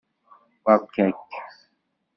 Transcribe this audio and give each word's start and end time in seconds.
Beṛka-k. 0.63 1.29